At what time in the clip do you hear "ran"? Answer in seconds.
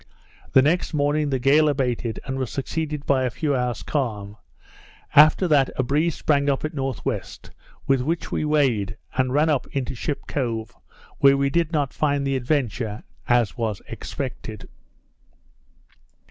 9.31-9.49